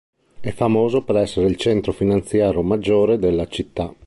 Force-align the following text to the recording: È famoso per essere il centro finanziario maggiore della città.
È 0.39 0.49
famoso 0.51 1.03
per 1.03 1.15
essere 1.17 1.45
il 1.45 1.57
centro 1.57 1.91
finanziario 1.91 2.63
maggiore 2.63 3.19
della 3.19 3.45
città. 3.45 3.93